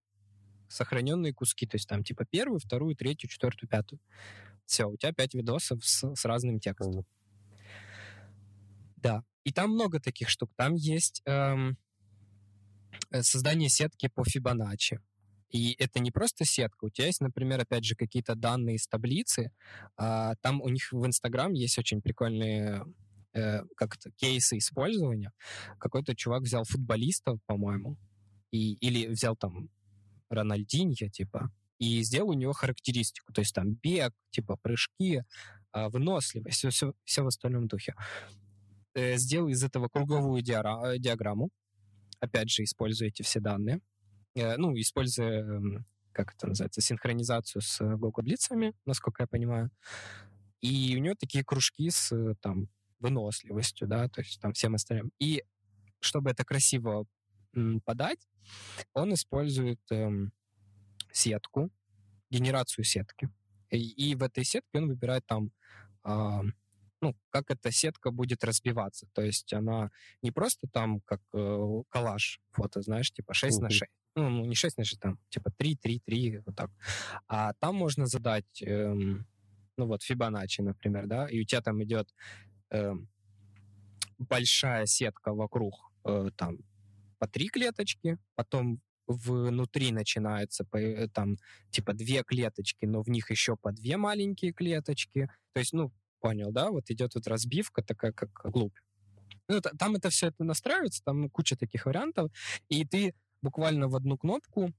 [0.74, 1.66] сохраненные куски.
[1.68, 4.00] То есть там типа первую, вторую, третью, четвертую, пятую.
[4.66, 6.92] Все, у тебя 5 видосов с, с разным текстом.
[6.92, 7.06] Понял.
[8.98, 9.24] Да.
[9.44, 10.52] И там много таких штук.
[10.56, 11.78] Там есть эм,
[13.12, 15.00] э, создание сетки по Фибоначчи.
[15.50, 16.86] И это не просто сетка.
[16.86, 19.52] У тебя есть, например, опять же, какие-то данные из таблицы.
[19.98, 22.86] А, там у них в Инстаграм есть очень прикольные
[23.34, 25.32] э, как это, кейсы использования.
[25.78, 27.98] Какой-то чувак взял футболистов, по-моему,
[28.52, 29.70] и, или взял там
[30.34, 33.34] Рональдиньо, типа, и сделал у него характеристику.
[33.34, 35.24] То есть там бег, типа прыжки,
[35.72, 37.96] а, выносливость, все, все, все в остальном духе.
[38.96, 41.50] Э, сделал из этого круговую э, диаграмму.
[42.20, 43.80] Опять же, используя эти все данные.
[44.36, 48.24] Э, ну, используя как это называется, синхронизацию с Google
[48.86, 49.72] насколько я понимаю.
[50.62, 52.70] И у него такие кружки с там
[53.00, 55.12] выносливостью, да, то есть там всем остальным.
[55.20, 55.44] И
[56.00, 57.06] чтобы это красиво
[57.86, 58.28] подать,
[58.94, 60.32] он использует эм,
[61.12, 61.70] сетку,
[62.30, 63.30] генерацию сетки.
[63.70, 65.52] И, и в этой сетке он выбирает там
[66.04, 66.42] э,
[67.04, 69.08] ну, как эта сетка будет разбиваться.
[69.14, 73.92] То есть она не просто там как э, коллаж фото, знаешь, типа 6 на 6.
[74.16, 76.72] Ну, ну, не 6 на 6, там, типа 3, 3, 3, вот так.
[77.28, 79.28] А там можно задать, эм,
[79.76, 82.14] ну вот, Fibonacci, например, да, и у тебя там идет
[82.70, 83.10] эм,
[84.18, 86.58] большая сетка вокруг, э, там,
[87.24, 91.38] по три клеточки, потом внутри начинается э, там
[91.70, 95.30] типа две клеточки, но в них еще по две маленькие клеточки.
[95.54, 98.76] То есть, ну, понял, да, вот идет вот разбивка такая, как глубь.
[99.48, 102.30] Ну, там это все это настраивается, там куча таких вариантов,
[102.68, 104.74] и ты буквально в одну кнопку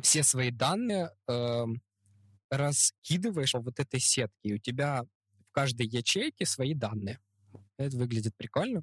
[0.00, 1.64] все свои данные э,
[2.50, 5.04] раскидываешь вот этой сетки, и у тебя
[5.48, 7.20] в каждой ячейке свои данные.
[7.78, 8.82] Это выглядит прикольно.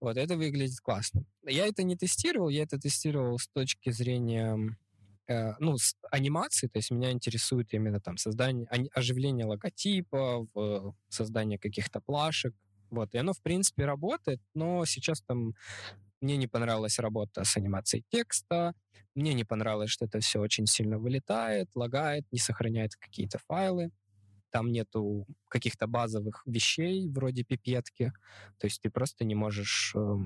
[0.00, 1.24] Вот, это выглядит классно.
[1.46, 4.76] Я это не тестировал, я это тестировал с точки зрения
[5.28, 10.48] э, ну, с анимации, то есть меня интересует именно там создание, оживление логотипов,
[11.08, 12.54] создание каких-то плашек,
[12.90, 15.54] вот, и оно, в принципе, работает, но сейчас там
[16.20, 18.74] мне не понравилась работа с анимацией текста,
[19.14, 23.90] мне не понравилось, что это все очень сильно вылетает, лагает, не сохраняет какие-то файлы
[24.50, 28.12] там нету каких-то базовых вещей вроде пипетки,
[28.58, 30.16] то есть ты просто не можешь э,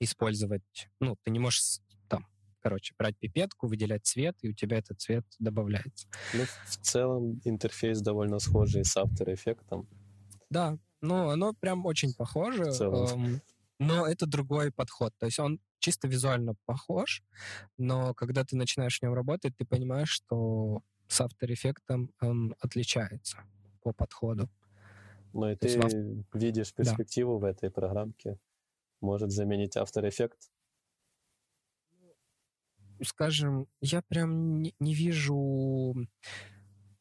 [0.00, 2.26] использовать, ну, ты не можешь там,
[2.60, 6.08] короче, брать пипетку, выделять цвет, и у тебя этот цвет добавляется.
[6.32, 9.86] Ну, в целом интерфейс довольно схожий с After Effects.
[10.50, 13.40] Да, ну, оно прям очень похоже, эм,
[13.78, 17.22] но это другой подход, то есть он чисто визуально похож,
[17.76, 20.82] но когда ты начинаешь в нем работать, ты понимаешь, что
[21.12, 23.44] с After Effects он отличается
[23.82, 24.48] по подходу.
[25.34, 27.46] Ну и То ты есть, видишь перспективу да.
[27.46, 28.38] в этой программке?
[29.00, 30.50] Может заменить After Effects?
[33.02, 35.94] Скажем, я прям не, не вижу...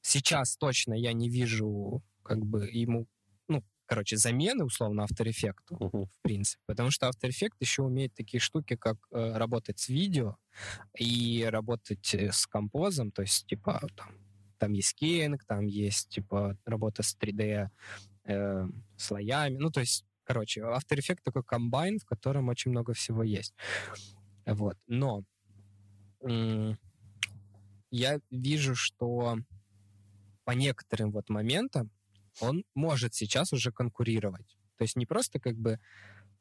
[0.02, 3.08] Сейчас точно я не вижу как бы ему
[3.92, 6.06] короче, замены, условно, After Effects, uh-huh.
[6.06, 6.64] в принципе.
[6.66, 10.38] Потому что After Effects еще умеет такие штуки, как э, работать с видео
[10.98, 14.14] и работать э, с композом, то есть, типа, там,
[14.60, 17.68] там есть скейнг, там есть, типа, работа с 3D
[18.24, 19.58] э, слоями.
[19.58, 23.54] Ну, то есть, короче, After Effects такой комбайн, в котором очень много всего есть.
[24.46, 24.78] Вот.
[24.88, 25.26] Но
[26.22, 26.80] м-
[27.90, 29.38] я вижу, что
[30.46, 31.92] по некоторым вот моментам
[32.42, 34.58] он может сейчас уже конкурировать.
[34.78, 35.80] То есть не просто как бы,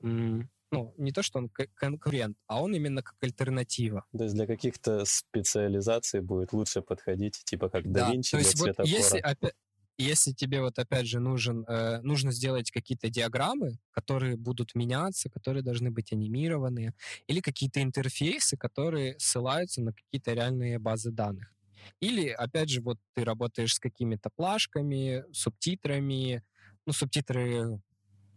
[0.01, 4.05] ну, не то, что он конкурент, а он именно как альтернатива.
[4.17, 8.75] То есть для каких-то специализаций будет лучше подходить, типа как да, DaVinci то есть для
[8.77, 9.55] вот если, опять,
[9.99, 15.63] если тебе вот опять же нужен, э, нужно сделать какие-то диаграммы, которые будут меняться, которые
[15.63, 16.95] должны быть анимированные,
[17.27, 21.53] или какие-то интерфейсы, которые ссылаются на какие-то реальные базы данных.
[22.01, 26.43] Или, опять же, вот ты работаешь с какими-то плашками, субтитрами.
[26.87, 27.81] Ну, субтитры,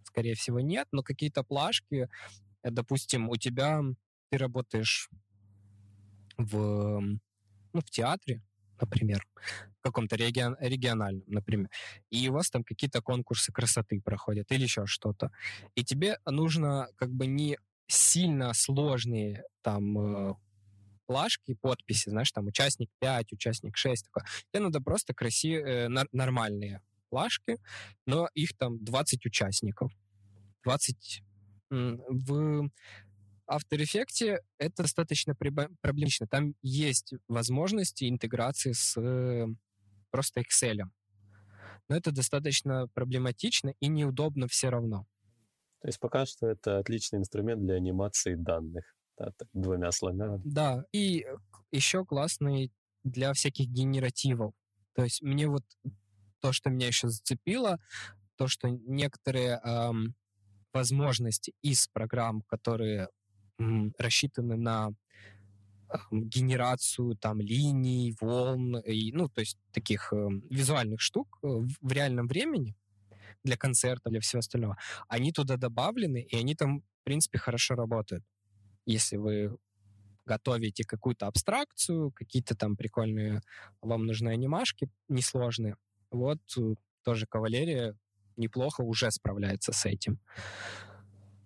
[0.04, 2.10] скорее всего, нет, но какие-то плашки.
[2.64, 3.82] Э, допустим, у тебя
[4.30, 5.10] ты работаешь
[6.38, 8.42] в, ну, в театре,
[8.80, 9.26] например,
[9.80, 11.70] в каком-то регион, региональном, например,
[12.10, 15.32] и у вас там какие-то конкурсы красоты проходят или еще что-то.
[15.76, 20.38] И тебе нужно как бы не сильно сложные там
[21.14, 24.06] плашки, подписи, знаешь, там участник 5, участник 6.
[24.06, 24.26] Такое.
[24.52, 27.58] Тебе надо просто красивые, э, нормальные плашки,
[28.08, 29.92] но их там 20 участников.
[30.64, 31.24] 20
[31.70, 32.70] в
[33.48, 36.26] After Effects это достаточно проблематично.
[36.28, 39.46] Там есть возможности интеграции с э,
[40.10, 40.82] просто Excel.
[41.90, 45.06] Но это достаточно проблематично и неудобно все равно.
[45.82, 48.96] То есть пока что это отличный инструмент для анимации данных
[49.54, 50.42] двумя слогами.
[50.44, 51.26] Да, и
[51.72, 52.72] еще классный
[53.04, 54.54] для всяких генеративов.
[54.96, 55.64] То есть мне вот
[56.40, 57.80] то, что меня еще зацепило,
[58.38, 60.16] то, что некоторые эм,
[60.74, 63.10] возможности из программ, которые
[63.60, 64.92] м, рассчитаны на
[65.90, 71.92] эм, генерацию там линий, волн, и, ну, то есть таких э, визуальных штук э, в
[71.92, 72.76] реальном времени
[73.44, 74.78] для концерта, для всего остального,
[75.10, 78.24] они туда добавлены, и они там, в принципе, хорошо работают
[78.86, 79.58] если вы
[80.26, 83.42] готовите какую-то абстракцию, какие-то там прикольные
[83.82, 85.76] вам нужны анимашки, несложные,
[86.12, 87.98] вот э, тоже кавалерия
[88.38, 90.20] неплохо уже справляется с этим.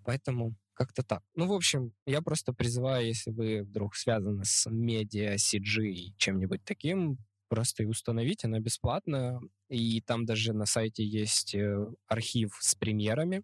[0.06, 1.24] Поэтому Как-то так.
[1.34, 6.64] Ну, в общем, я просто призываю, если вы вдруг связаны с медиа, CG и чем-нибудь
[6.64, 7.18] таким,
[7.50, 9.42] просто и установить, она бесплатная.
[9.70, 13.42] И там даже на сайте есть э, архив с премьерами.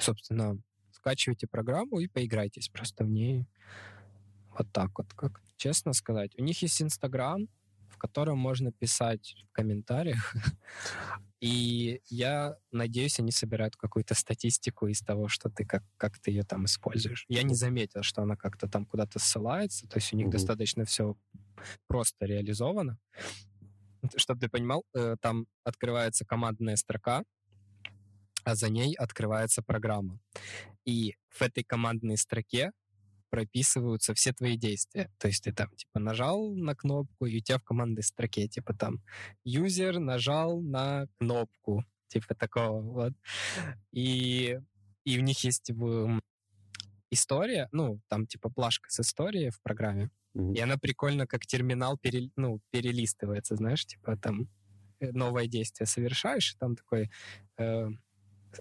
[0.00, 0.58] Собственно,
[1.06, 3.46] скачивайте программу и поиграйтесь просто в ней.
[4.58, 6.32] Вот так вот, как честно сказать.
[6.36, 7.48] У них есть Инстаграм,
[7.88, 10.34] в котором можно писать в комментариях.
[11.40, 16.42] И я надеюсь, они собирают какую-то статистику из того, что ты как, как ты ее
[16.42, 17.24] там используешь.
[17.28, 19.86] Я не заметил, что она как-то там куда-то ссылается.
[19.86, 20.32] То есть у них Мгм.
[20.32, 21.14] достаточно все
[21.86, 22.98] просто реализовано.
[24.16, 27.22] Чтобы ты понимал, э, там открывается командная строка,
[28.46, 30.20] а за ней открывается программа.
[30.84, 32.70] И в этой командной строке
[33.28, 35.10] прописываются все твои действия.
[35.18, 38.72] То есть ты там, типа, нажал на кнопку, и у тебя в командной строке, типа,
[38.72, 39.02] там,
[39.44, 43.12] юзер нажал на кнопку, типа такого, вот.
[43.90, 44.56] И,
[45.04, 46.20] и у них есть, типа,
[47.10, 52.30] история, ну, там, типа, плашка с историей в программе, и она прикольно как терминал пере,
[52.36, 54.48] ну, перелистывается, знаешь, типа, там,
[55.00, 57.10] э, новое действие совершаешь, и там такой
[57.58, 57.88] э,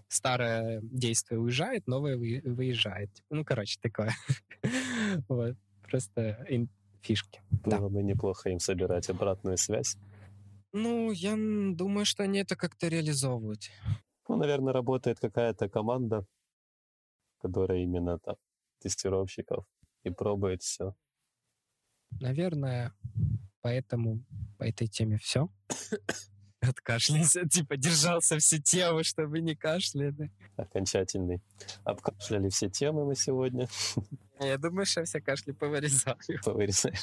[0.08, 3.10] старое действие уезжает, новое вы- выезжает.
[3.30, 4.12] Ну, короче, такое.
[5.30, 5.56] Вот.
[5.84, 6.46] Просто
[7.02, 7.42] фишки.
[7.50, 7.78] Да.
[7.80, 9.98] Было бы неплохо им собирать обратную связь.
[10.74, 13.70] Ну, я думаю, что они это как-то реализовывают.
[14.28, 16.26] Ну, наверное, работает какая-то команда,
[17.38, 18.36] которая именно там
[18.80, 19.66] тестировщиков
[20.04, 20.96] и пробует все.
[22.20, 22.94] Наверное,
[23.62, 24.24] поэтому
[24.58, 25.50] по этой теме все.
[26.70, 30.32] Откашлялся, типа держался все темы, чтобы не кашляли.
[30.57, 31.41] Окончательный.
[31.84, 33.68] Обкашляли все темы мы сегодня.
[34.39, 36.18] Я думаю, что все кашли повырезаю.
[36.43, 37.01] Повырезаешь.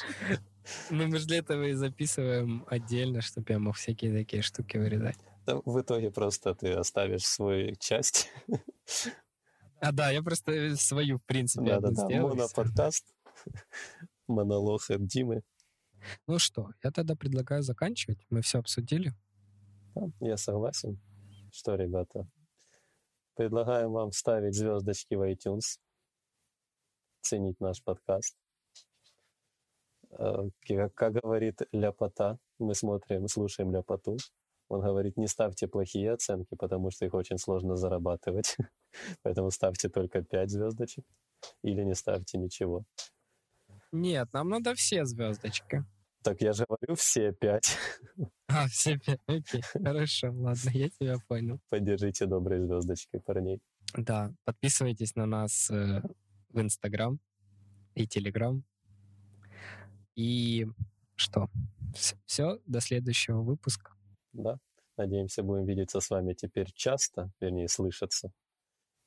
[0.89, 5.17] Ну, мы же для этого и записываем отдельно, чтобы я мог всякие такие штуки вырезать.
[5.45, 8.29] Да, В итоге просто ты оставишь свою часть.
[9.79, 12.27] А, да, я просто свою, в принципе, сделаю, и всё.
[12.27, 13.05] моноподкаст.
[14.27, 15.43] Монолог от Димы.
[16.27, 18.25] Ну что, я тогда предлагаю заканчивать.
[18.29, 19.13] Мы все обсудили.
[19.95, 20.99] Да, Я согласен.
[21.51, 22.27] Что, ребята,
[23.35, 25.79] предлагаем вам ставить звездочки в iTunes,
[27.21, 28.35] ценить наш подкаст.
[30.11, 30.49] Э,
[30.95, 34.17] как говорит Ляпота, мы смотрим, слушаем Ляпоту.
[34.69, 38.57] Он говорит, не ставьте плохие оценки, потому что их очень сложно зарабатывать.
[39.23, 41.05] Поэтому ставьте только 5 звездочек
[41.61, 42.83] или не ставьте ничего.
[43.91, 45.85] Нет, нам надо все звездочки.
[46.23, 47.77] Так я же говорю все 5.
[48.47, 49.19] А, все пять.
[49.25, 51.59] Окей, хорошо, ладно, я тебя понял.
[51.69, 53.59] Поддержите доброй звездочкой парней.
[53.97, 56.03] Да, подписывайтесь на нас э,
[56.49, 57.19] в Инстаграм
[57.95, 58.63] и Телеграм.
[60.15, 60.67] И
[61.15, 61.49] что?
[62.25, 63.93] Все, до следующего выпуска.
[64.33, 64.59] Да.
[64.97, 68.31] Надеемся, будем видеться с вами теперь часто, вернее, слышаться.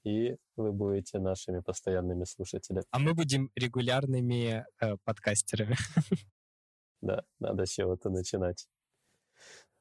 [0.02, 2.84] И вы будете нашими постоянными слушателями.
[2.90, 5.76] А мы будем регулярными э, подкастерами.
[7.00, 8.68] Да, надо с чего-то начинать.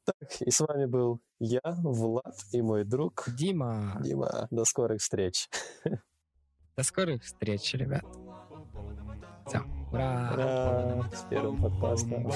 [0.05, 4.47] Так, и с вами был я, Влад и мой друг Дима, Дима.
[4.51, 5.49] До скорых встреч.
[6.77, 8.03] до скорых встреч, ребят.
[9.47, 9.59] Все,
[9.91, 10.31] ура!
[10.33, 11.09] Ура!
[11.11, 12.31] С первым подкастом.